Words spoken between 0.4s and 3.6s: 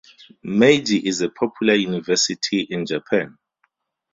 Meiji is a popular university in Japan.